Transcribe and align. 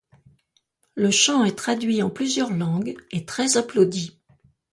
Le 0.95 1.11
chant 1.11 1.43
est 1.43 1.55
traduit 1.55 2.01
en 2.01 2.09
plusieurs 2.09 2.51
langues 2.51 2.95
et 3.11 3.23
très 3.23 3.57
applaudi. 3.57 4.17